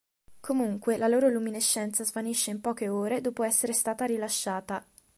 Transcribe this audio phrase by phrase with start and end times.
[0.39, 4.83] Comunque, la loro luminescenza svanisce in poche ore dopo essere stata rilasciata.